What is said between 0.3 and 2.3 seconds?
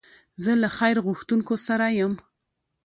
زه له خیر غوښتونکو سره یم.